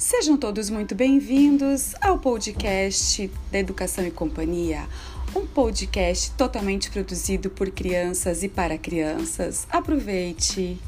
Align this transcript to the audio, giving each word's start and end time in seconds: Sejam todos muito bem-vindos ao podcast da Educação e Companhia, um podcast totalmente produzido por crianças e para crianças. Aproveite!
Sejam 0.00 0.34
todos 0.34 0.70
muito 0.70 0.94
bem-vindos 0.94 1.94
ao 2.00 2.18
podcast 2.18 3.30
da 3.52 3.58
Educação 3.58 4.06
e 4.06 4.10
Companhia, 4.10 4.88
um 5.36 5.46
podcast 5.46 6.30
totalmente 6.38 6.90
produzido 6.90 7.50
por 7.50 7.70
crianças 7.70 8.42
e 8.42 8.48
para 8.48 8.78
crianças. 8.78 9.66
Aproveite! 9.70 10.78